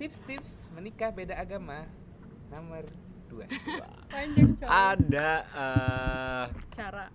[0.00, 1.84] Tips-tips menikah beda agama
[2.48, 2.88] nomor
[3.28, 3.44] 2.
[4.08, 4.56] Panjang.
[4.64, 7.12] Ada eh, Cara.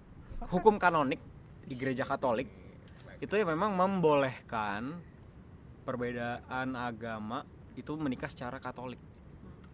[0.54, 1.17] hukum kanonik
[1.65, 2.45] di gereja Katolik
[3.17, 5.01] itu ya memang membolehkan
[5.81, 7.41] perbedaan agama
[7.73, 9.02] itu menikah secara Katolik.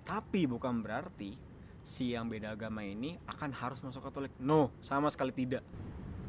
[0.07, 1.35] Tapi bukan berarti
[1.83, 4.31] si yang beda agama ini akan harus masuk Katolik.
[4.39, 5.67] No, sama sekali tidak.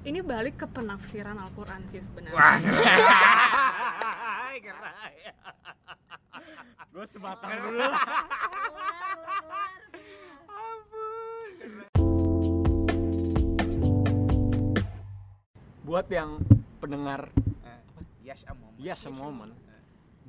[0.02, 2.34] Ini balik ke penafsiran Al-Qur'an sih sebenarnya.
[2.34, 2.58] Wah,
[6.88, 7.80] Gue sebatang dulu.
[15.82, 16.40] Buat yang
[16.78, 17.28] pendengar
[18.22, 18.78] Yash a moment.
[18.78, 19.52] Yes a moment.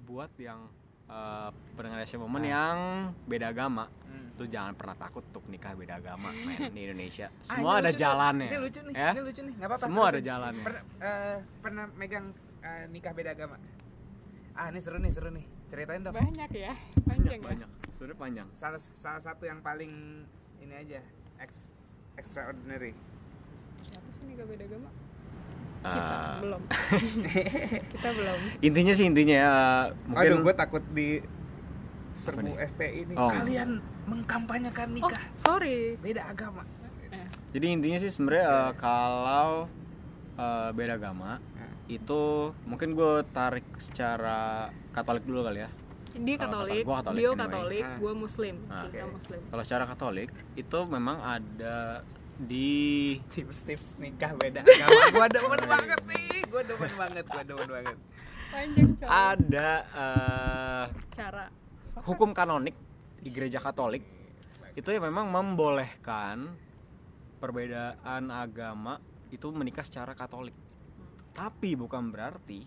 [0.03, 0.65] Buat yang
[1.05, 2.77] eh, pendengar Yes a moment yang
[3.23, 4.29] beda agama, Hmm.
[4.33, 7.29] tuh jangan pernah takut untuk nikah beda agama men, di Indonesia.
[7.47, 7.97] Ah, Semua ini ada nih.
[7.97, 8.49] jalannya.
[8.49, 8.93] Ini lucu nih.
[8.93, 9.09] ya?
[9.13, 9.55] Ini lucu nih.
[9.61, 9.83] Apa-apa.
[9.85, 10.63] Semua ada jalannya.
[10.65, 12.25] Pernah eh, pernah megang
[12.61, 13.55] eh, nikah beda agama?
[14.53, 15.45] Ah, ini seru nih, seru nih.
[15.73, 16.13] Ceritain dong.
[16.13, 16.73] Banyak ya.
[17.01, 17.47] Banyak, Panjang ya.
[17.49, 17.69] banyak.
[17.97, 18.47] Sudah panjang.
[18.53, 20.21] Salah salah satu yang paling
[20.61, 21.01] ini aja
[21.41, 21.65] ex,
[22.13, 22.93] extraordinary.
[23.81, 24.89] Siapa sih nikah beda agama?
[25.83, 26.61] Eh, Kita belum.
[27.97, 28.39] Kita belum.
[28.61, 29.53] intinya sih intinya ya
[30.05, 31.25] mungkin Aduh, gue takut di
[32.13, 32.55] serbu nih?
[32.69, 33.13] FPI ini.
[33.17, 33.33] Oh.
[33.33, 33.69] Kalian
[34.05, 35.97] mengkampanyekan Oh, nikah sorry.
[35.97, 36.61] beda agama.
[37.09, 39.65] Eh, Jadi intinya sih sebenarnya eh, kalau
[40.37, 41.41] eh, beda agama.
[41.85, 42.21] Itu
[42.63, 45.69] mungkin gue tarik secara Katolik dulu kali ya.
[46.13, 47.41] Dia Katolik, Katolik, gua Katolik dia anyway.
[47.41, 47.95] Katolik, Ah.
[47.97, 48.55] gue Muslim.
[48.69, 49.13] Ah, Kita oke.
[49.17, 49.39] Muslim.
[49.49, 51.77] Kalau secara Katolik itu memang ada
[52.33, 52.69] di
[53.29, 55.01] Tips-tips nikah beda agama.
[55.15, 56.41] Gua demen banget nih.
[56.49, 57.97] Gua demen banget, gua demen banget.
[58.49, 59.07] Panjang coy.
[59.09, 61.45] ada eh, Cara.
[62.05, 62.77] hukum kanonik
[63.17, 64.05] di gereja Katolik
[64.73, 66.53] itu ya memang membolehkan
[67.37, 68.97] perbedaan agama
[69.29, 70.53] itu menikah secara Katolik.
[71.33, 72.61] Tapi bukan berarti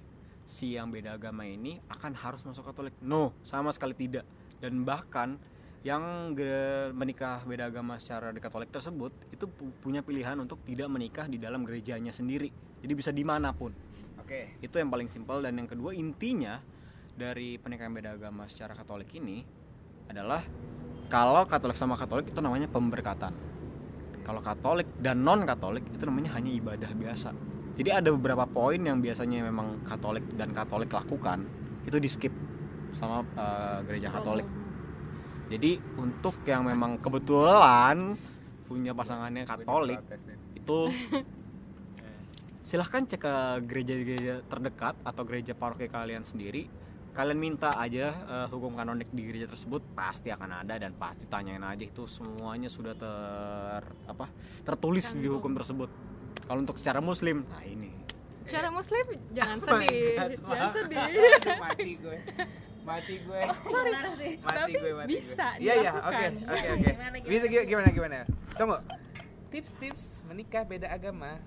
[0.47, 2.95] si yang beda agama ini akan harus masuk Katolik.
[3.03, 4.27] No, sama sekali tidak.
[4.59, 5.39] Dan bahkan
[5.86, 6.34] yang
[6.98, 11.39] menikah beda agama secara di Katolik tersebut itu pu- punya pilihan untuk tidak menikah di
[11.39, 12.50] dalam gerejanya sendiri.
[12.82, 13.71] Jadi bisa di mana pun.
[14.19, 14.59] Oke.
[14.59, 16.59] Itu yang paling simpel dan yang kedua intinya
[17.15, 19.47] dari pernikahan beda agama secara Katolik ini
[20.10, 20.43] adalah
[21.06, 23.31] kalau Katolik sama Katolik itu namanya pemberkatan.
[24.27, 27.31] Kalau Katolik dan non Katolik itu namanya hanya ibadah biasa.
[27.76, 31.44] Jadi ada beberapa poin yang biasanya memang Katolik dan Katolik lakukan
[31.84, 32.32] itu di skip
[32.97, 34.48] sama eh, gereja Katolik.
[35.53, 38.16] Jadi untuk yang memang kebetulan
[38.65, 40.00] punya pasangannya Katolik
[40.56, 40.78] itu
[42.69, 43.34] silahkan cek ke
[43.69, 46.66] gereja-gereja terdekat atau gereja paroki kalian sendiri.
[47.12, 51.60] Kalian minta aja eh, hukum kanonik di gereja tersebut pasti akan ada dan pasti tanyain
[51.60, 51.84] aja.
[51.84, 54.32] Itu semuanya sudah ter apa
[54.65, 56.16] tertulis di hukum tersebut
[56.47, 57.91] kalau untuk secara muslim nah ini
[58.47, 60.99] Secara Muslim jangan Oh sedih, God, jangan sedih.
[61.03, 62.19] Aduh, mati gue.
[62.87, 63.41] Mati gue.
[63.67, 65.67] Sorry, Mati tapi gue, mati bisa gue.
[65.67, 66.91] Iya, iya, oke, oke, oke.
[67.27, 68.23] Bisa gi- gimana gimana?
[68.55, 68.79] Tunggu.
[69.51, 71.43] Tips-tips menikah beda agama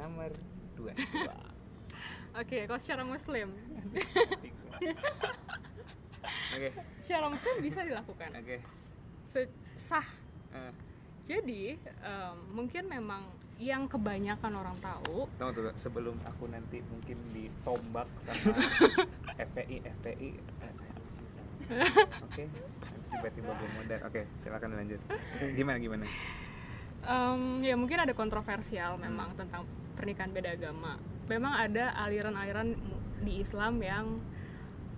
[0.00, 0.32] nomor
[0.80, 0.96] 2.
[2.40, 3.52] Oke, kalau secara Muslim,
[6.50, 6.68] Oke.
[6.96, 8.30] secara Muslim bisa dilakukan.
[8.34, 8.56] Oke.
[9.28, 9.52] Se-
[9.82, 10.08] Sah.
[10.52, 10.72] Eh,
[11.26, 13.28] Jadi em, mungkin memang
[13.60, 15.70] yang kebanyakan orang tahu Tunggu, tunggu.
[15.76, 18.56] Sebelum aku nanti mungkin ditombak sama
[19.46, 20.30] FPI, FPI.
[20.32, 20.72] eh,
[22.24, 22.44] Oke.
[23.10, 24.00] Tiba-tiba gue modal.
[24.02, 25.00] Oke, silakan lanjut.
[25.52, 26.04] Gimana gimana?
[27.00, 30.96] em, ya mungkin ada kontroversial memang tentang pernikahan beda agama.
[31.26, 32.76] Memang ada aliran-aliran
[33.20, 34.06] di Islam yang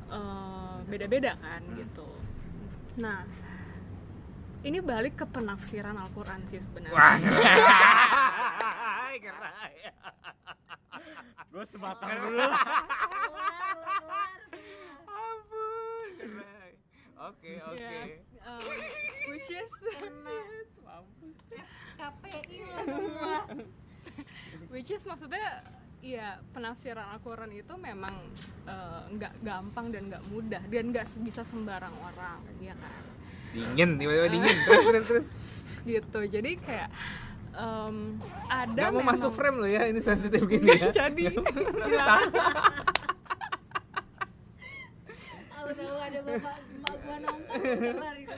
[0.06, 2.06] eh, beda-beda kan gitu.
[2.98, 3.26] Nah,
[4.62, 7.18] ini balik ke penafsiran Al-Qur'an sih sebenarnya.
[9.22, 9.70] Wah.
[11.52, 12.42] gue sebatang dulu.
[15.06, 16.08] Ampun.
[16.18, 16.70] gerai.
[17.22, 17.98] Oke, oke.
[19.30, 19.70] Which is
[22.02, 23.46] KPI lo semua.
[24.74, 25.62] which is maksudnya
[26.02, 28.10] ya penafsiran Al-Quran itu memang
[28.66, 32.90] eh, nggak gampang dan nggak mudah dan nggak bisa sembarang orang ya kan
[33.52, 34.56] Dingin, tiba-tiba dingin.
[34.64, 35.26] Terus terus terus.
[35.84, 36.88] gitu jadi kayak
[37.52, 37.96] em,
[38.46, 39.12] ada Gak mau memang.
[39.12, 40.88] masuk frame lo ya, ini sensitif gini ya.
[40.90, 41.24] jadi.
[45.52, 47.58] Tahu-tahu ada bapak emak gua nonton
[48.18, 48.36] gitu.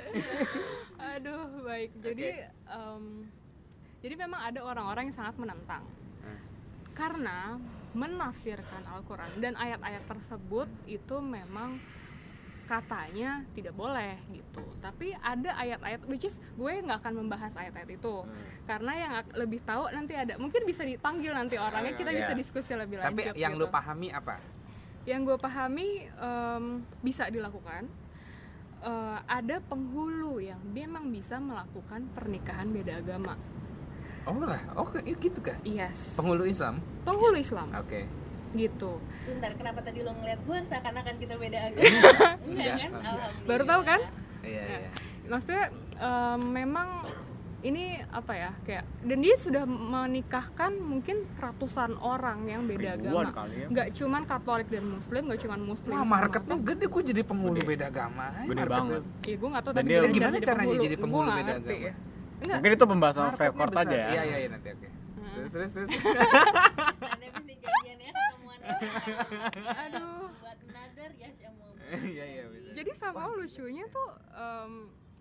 [0.98, 1.90] aduh baik.
[2.00, 2.28] Jadi
[2.66, 3.04] em,
[4.00, 5.84] jadi memang ada orang-orang yang sangat menentang.
[6.20, 6.40] Hmm.
[6.94, 7.60] karena
[7.92, 11.76] menafsirkan Al-Quran dan ayat-ayat tersebut itu memang
[12.64, 18.24] katanya tidak boleh gitu tapi ada ayat-ayat which is gue nggak akan membahas ayat-ayat itu
[18.64, 22.20] karena yang lebih tahu nanti ada mungkin bisa dipanggil nanti orangnya kita Iya.
[22.20, 23.60] bisa diskusi lebih Tapi lanjut yang gitu.
[23.60, 24.36] lo pahami apa?
[25.04, 26.64] yang gue pahami em,
[26.98, 27.84] bisa dilakukan
[28.80, 33.36] eh, ada penghulu yang memang bisa melakukan pernikahan beda agama.
[34.24, 35.52] Oh lah, oh kayak gitu kah?
[35.62, 36.80] Yes, Penghulu Islam?
[37.04, 38.08] penghulu Islam Oke.
[38.54, 38.92] Gitu.
[39.24, 41.84] Bentar, kenapa tadi lo ngeliat gue seakan-akan kita beda agama?
[41.84, 42.90] Enggak, Enggak kan?
[42.90, 43.02] enggak.
[43.04, 43.46] Alhamdulillah.
[43.46, 44.00] Baru tahu kan?
[44.40, 44.76] Iya, Ya.
[44.78, 44.90] iya.
[45.24, 45.62] Maksudnya
[45.96, 46.88] em, memang
[47.60, 53.36] ini apa ya kayak dan dia sudah menikahkan mungkin ratusan orang yang beda Ribuan agama.
[53.40, 53.66] kali ya.
[53.66, 55.90] Nggak cuman Katolik dan Muslim, nggak cuman Muslim.
[55.90, 57.68] Wah, marketnya gede kok jadi penghulu Gede.
[57.70, 58.26] beda agama.
[58.30, 58.76] Ay, Gede marketnya.
[58.78, 59.02] banget.
[59.24, 61.52] Iya, gue nggak tahu Dan tapi dia- gimana Gimana caranya jadi penghulu Gua nggak beda
[61.54, 61.80] ngerti agama?
[61.80, 61.92] ya.
[62.34, 62.56] Enggak.
[62.60, 63.82] Mungkin itu pembahasan record besar.
[63.82, 64.08] aja ya.
[64.10, 64.88] Iya, iya, iya, nanti oke.
[65.16, 65.46] Hmm.
[65.48, 66.04] Terus, terus, terus.
[67.00, 68.52] Nanti habis nih janjian ya ketemuan ya.
[69.84, 70.28] Aduh.
[70.34, 71.72] Buat another ya Syamul.
[72.14, 72.70] Iya, iya, bisa.
[72.74, 74.72] Jadi sama lucunya tuh em,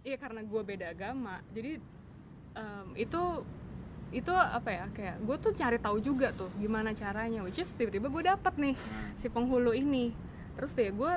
[0.02, 1.44] ya karena gue beda agama.
[1.52, 1.78] Jadi
[2.54, 3.22] em, itu
[4.14, 8.14] itu apa ya kayak gue tuh cari tahu juga tuh gimana caranya which is tiba-tiba
[8.14, 9.10] gue dapet nih Hmm.
[9.18, 10.14] si penghulu ini
[10.54, 11.14] terus deh gue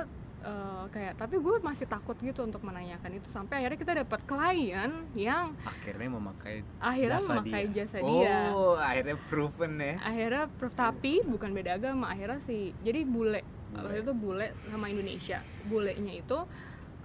[0.47, 4.91] eh, kayak tapi gue masih takut gitu untuk menanyakan itu sampai akhirnya kita dapat klien
[5.13, 7.75] yang Akhirnya memakai akhirnya Jasa memakai dia.
[7.83, 9.93] jasa dia Oh, akhirnya proven ya.
[9.99, 13.83] akhirnya per- tapi bukan beda agama akhirnya sih jadi bule Bule.
[13.83, 16.37] waktu itu bule sama Indonesia bulenya itu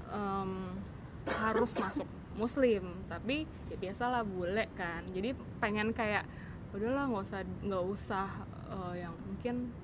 [0.08, 0.50] em,
[1.24, 6.22] harus masuk muslim tapi ya biasalah bule kan jadi pengen kayak
[6.70, 8.28] udahlah nggak usah nggak usah
[8.68, 9.74] eh, yang mungkin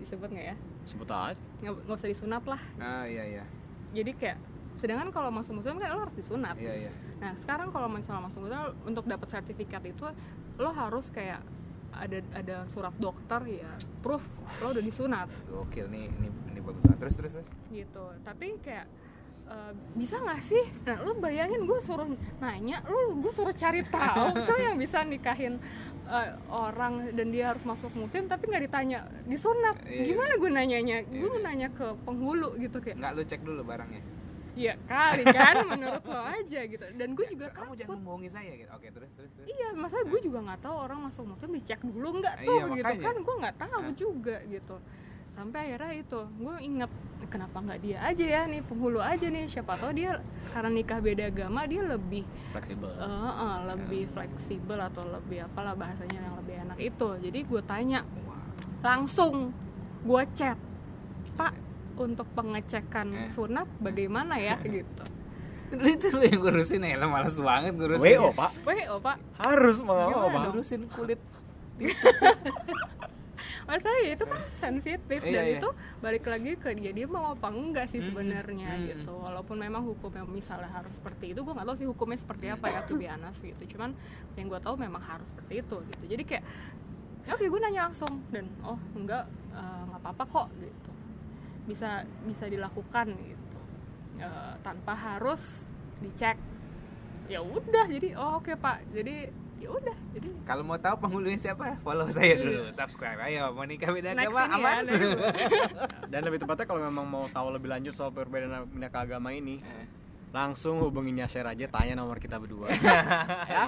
[0.00, 1.36] disebut nggak ya sebut aja.
[1.60, 3.44] nggak nggak usah disunat lah Ah, iya, iya.
[3.92, 4.38] jadi kayak
[4.76, 6.92] sedangkan kalau masuk muslim kan lo harus disunat Iya, iya.
[7.20, 10.08] Nah sekarang kalau misalnya masuk hotel untuk dapat sertifikat itu
[10.56, 11.44] lo harus kayak
[11.90, 13.68] ada ada surat dokter ya
[14.00, 14.24] proof
[14.58, 16.98] lo udah disunat Gokil nih, ini ini bagus banget.
[16.98, 17.48] Terus, terus, terus.
[17.68, 18.04] gitu.
[18.22, 18.86] Tapi kayak
[19.46, 20.64] eh, bisa nggak sih?
[20.80, 22.08] Nah lo bayangin gue suruh
[22.38, 25.60] nanya, lo gue suruh cari tahu coy yang bisa nikahin
[26.10, 29.78] eh, orang dan dia harus masuk muslim tapi nggak ditanya disunat.
[29.82, 30.04] Iya.
[30.08, 30.96] Gimana gue nanyanya?
[31.04, 31.30] Gue Iya.
[31.30, 32.96] mau nanya ke penghulu gitu kayak.
[32.96, 34.02] Nggak lu cek dulu barangnya.
[34.50, 36.84] Iya kali kan menurut lo aja gitu.
[36.92, 37.94] Dan gue juga Kamu jangan takut.
[37.96, 38.70] membohongi saya gitu.
[38.70, 39.46] Oke, terus, terus, terus.
[39.46, 42.82] Iya, masa gue juga nggak tahu orang masuk muslim dicek dulu nggak Iya, tuh gitu
[42.82, 43.06] makanya.
[43.06, 43.16] kan?
[43.22, 43.94] Gue nggak tahu Nah.
[43.94, 44.76] juga gitu.
[45.32, 46.90] Sampai akhirnya itu, gue inget
[47.26, 49.46] kenapa nggak dia aja ya nih penghulu aja nih.
[49.46, 52.90] Siapa tahu dia karena nikah beda agama dia lebih Fleksibel.
[52.90, 57.08] eh, eh, lebih fleksibel atau lebih apalah bahasanya yang lebih enak itu.
[57.20, 58.04] Jadi gue tanya
[58.80, 59.54] langsung,
[60.02, 60.58] gue chat,
[61.34, 61.52] Pak
[61.96, 63.30] untuk pengecekan Eh.
[63.30, 65.04] sunat bagaimana ya gitu.
[65.70, 68.18] Itu lu yang ngurusin ya, lu malas banget ngurusin.
[68.18, 68.50] WO, Pak.
[68.66, 69.94] Weh, oh pak, Harus Pak.
[70.10, 70.34] dong?
[70.50, 71.20] Ngurusin kulit.
[73.70, 75.58] masalahnya itu kan sensitif Iya, dan iya.
[75.62, 75.68] itu
[76.02, 78.84] balik lagi ke dia dia mau apa enggak sih sebenarnya hmm.
[78.90, 79.12] gitu.
[79.14, 82.80] Walaupun memang hukumnya misalnya harus seperti itu gue nggak tahu sih hukumnya seperti apa ya
[82.82, 83.62] tuh biasa gitu.
[83.78, 83.94] Cuman
[84.34, 86.04] yang gue tahu memang harus seperti itu gitu.
[86.10, 86.44] Jadi kayak
[87.28, 90.90] ya oke gue nanya langsung dan oh enggak eh, nggak apa-apa kok gitu.
[91.70, 93.58] Bisa bisa dilakukan gitu.
[94.18, 95.62] Eh, tanpa harus
[96.02, 96.34] dicek.
[97.30, 98.82] Ya udah jadi oh oke pak.
[98.90, 99.30] Jadi
[99.60, 103.20] ya udah jadi Kalau mau tahu penghulunya siapa, follow saya dulu, subscribe.
[103.20, 104.82] Ayo, mau nikah beda Next agama ini ya, aman.
[104.82, 105.20] dari-
[106.10, 109.86] Dan lebih tepatnya kalau memang mau tahu lebih lanjut soal perbedaan pindah agama ini, Eh,
[110.30, 112.70] langsung hubungin Yasir aja tanya nomor kita berdua.
[112.72, 112.80] ya,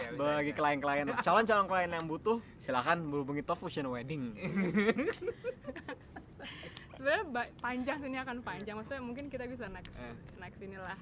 [0.00, 4.32] Iya, bagi klien-klien calon-calon klien yang butuh, silahkan hubungi Top Fusion Wedding.
[6.92, 7.24] sebenarnya
[7.58, 10.14] panjang sini akan panjang maksudnya mungkin kita bisa next Eh.
[10.38, 10.94] next inilah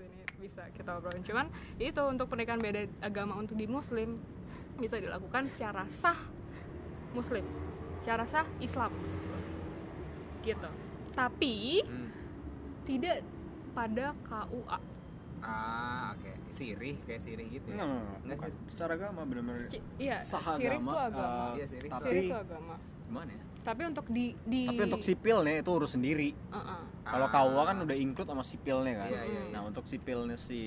[0.00, 4.18] ini bisa kita obrolin cuman itu untuk pernikahan beda agama untuk di muslim
[4.76, 6.18] bisa dilakukan secara sah
[7.10, 7.42] muslim
[7.98, 8.92] secara sah Islam
[10.40, 10.70] gitu
[11.12, 12.10] tapi Hmm.
[12.84, 13.26] tidak
[13.70, 14.78] pada KUA
[15.38, 16.34] Ah, oke.
[16.50, 17.86] Sirih kayak sirih gitu ya.
[18.26, 18.50] Bukan.
[18.50, 18.74] sih?
[18.74, 20.90] Secara agama benar-benar iya sah agama.
[20.90, 21.90] tuh agama eh, Iya, syirik.
[21.92, 22.74] tapi syirik tuh agama
[23.06, 23.42] gimana ya?
[23.68, 26.32] Tapi untuk di di Tapi untuk sipilnya itu urus sendiri.
[26.48, 26.80] Uh-uh.
[27.04, 27.32] Kalau Ah.
[27.34, 29.08] KUA kan udah include sama sipilnya kan.
[29.08, 29.52] Iya, iya, iya.
[29.52, 30.60] Nah, untuk sipilnya si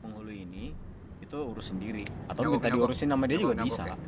[0.00, 0.72] penghulu ini
[1.16, 3.82] itu urus sendiri atau Nyogok, minta diurusin sama dia juga Nyogok, bisa.
[3.82, 4.00] nyogok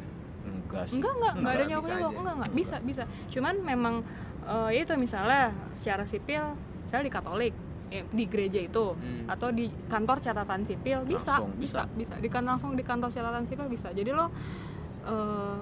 [0.49, 0.97] Enggak sih.
[0.97, 2.09] enggak enggak enggak ada Enggak, nyogok aja.
[2.12, 3.95] enggak enggak bisa bisa cuman memang
[4.69, 5.43] ya itu misalnya
[5.75, 6.43] secara sipil
[6.83, 7.55] misalnya di Katolik
[7.88, 9.25] eh, di gereja itu Hmm.
[9.26, 12.12] atau di kantor catatan sipil bisa Langsung, bisa bisa.
[12.12, 14.28] bisa di kan langsung di kantor catatan sipil bisa jadi lo
[15.02, 15.57] eh,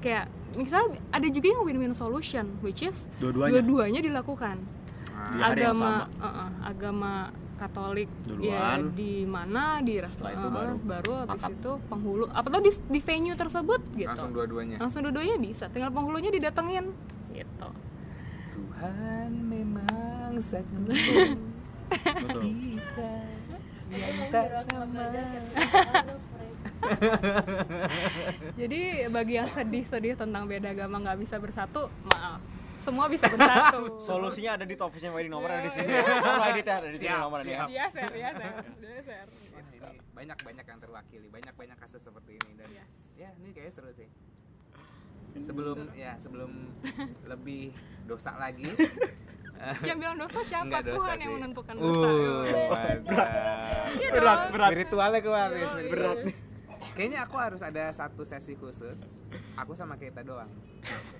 [0.00, 3.60] kayak misalnya ada juga yang win-win solution which is Dua-duanya.
[3.60, 4.56] dua-duanya dilakukan
[5.30, 6.04] Di Ah, agama sama.
[6.18, 7.12] eh, eh, agama
[7.54, 8.48] Katolik Duluan.
[8.48, 13.00] ya di mana di Setelah itu baru baru habis itu penghulu apa tuh di, di
[13.00, 14.76] venue tersebut gitu langsung dua-duanya.
[14.76, 16.88] langsung dua-duanya bisa tinggal penghulunya didatengin
[17.30, 17.68] gitu
[18.50, 22.40] Tuhan memang satu Betul.
[22.48, 23.12] kita
[23.90, 25.04] yang tak sama.
[28.58, 32.40] jadi bagi yang sedih-sedih tentang beda agama nggak bisa bersatu maaf
[32.80, 35.84] semua bisa bersatu Solusinya ada di top official wedding nomor ada di sini.
[35.92, 36.16] Iya.
[36.18, 37.64] Kalau editnya ada di sini Siap, nomor ada ya.
[37.66, 39.78] dia share share Wah, ini
[40.10, 42.88] banyak banyak yang terwakili banyak banyak kasus seperti ini dan Yes.
[43.18, 44.08] ya ini kayaknya seru sih
[45.38, 46.50] sebelum ya sebelum
[47.24, 47.70] lebih
[48.04, 48.64] dosa lagi
[49.82, 51.36] yang bilang dosa siapa Enggak dosa Tuhan yang sih.
[51.36, 52.08] menentukan Uh, dosa.
[53.92, 54.50] Iya Berat, dong.
[54.50, 54.70] berat.
[54.70, 55.92] spiritualnya keluar Iya, spiritual.
[55.92, 56.36] Berat nih.
[57.00, 59.00] Kayaknya aku harus ada satu sesi khusus
[59.56, 60.52] aku sama Keita doang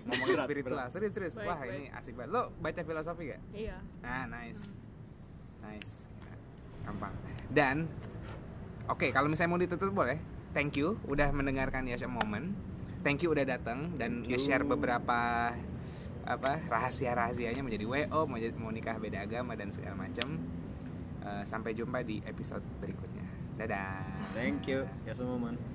[0.05, 0.93] ngomongin Berat, spiritual berat.
[0.93, 1.73] serius serius Baik, wah baik.
[1.73, 4.61] ini asik banget lo baca filosofi gak iya Nah, nice.
[5.61, 5.93] Nice.
[6.83, 7.13] Gampang.
[7.49, 7.85] Dan
[8.87, 10.17] oke, kalau misalnya mau ditutup boleh.
[10.51, 12.57] Thank you udah mendengarkan Yasha Moment.
[13.01, 15.53] Thank you udah datang dan nge-share beberapa
[16.21, 20.41] apa rahasia-rahasianya menjadi WO, mau, mau nikah beda agama dan segala macam.
[21.21, 23.20] Eh, sampai jumpa di episode berikutnya.
[23.61, 24.01] Dadah.
[24.33, 24.89] Thank you.
[25.05, 25.71] Ya semua man.